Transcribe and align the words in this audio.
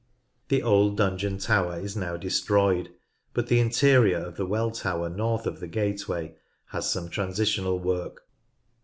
The 0.47 0.63
old 0.63 0.97
dungeon 0.97 1.37
tower 1.37 1.79
is 1.79 1.95
now 1.95 2.17
destroyed, 2.17 2.89
but 3.35 3.49
the 3.49 3.59
interior 3.59 4.17
of 4.17 4.35
the 4.35 4.47
Well 4.47 4.71
Tower 4.71 5.09
north 5.09 5.45
of 5.45 5.59
the 5.59 5.67
gateway 5.67 6.33
has 6.69 6.89
some 6.89 7.07
transitional 7.07 7.77
work. 7.77 8.25